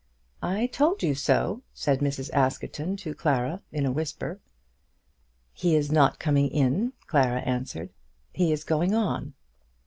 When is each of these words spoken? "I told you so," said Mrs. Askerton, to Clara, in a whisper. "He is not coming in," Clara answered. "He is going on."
"I 0.41 0.65
told 0.65 1.03
you 1.03 1.13
so," 1.13 1.61
said 1.75 1.99
Mrs. 1.99 2.31
Askerton, 2.33 2.97
to 2.97 3.13
Clara, 3.13 3.61
in 3.71 3.85
a 3.85 3.91
whisper. 3.91 4.39
"He 5.53 5.75
is 5.75 5.91
not 5.91 6.17
coming 6.17 6.47
in," 6.47 6.93
Clara 7.05 7.41
answered. 7.41 7.91
"He 8.33 8.51
is 8.51 8.63
going 8.63 8.95
on." 8.95 9.35